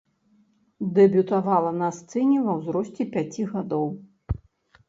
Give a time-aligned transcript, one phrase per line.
[0.95, 3.87] Дэбютавала на сцэне ва ўзросце пяці гадоў.